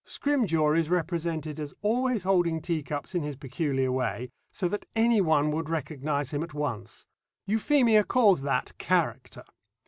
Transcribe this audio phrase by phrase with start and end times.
[0.03, 5.69] Scrimgeour is represented as always holding teacups in his peculiar way, so that anyone would
[5.69, 7.05] recognise him at once.
[7.45, 9.43] Euphemia calls that character.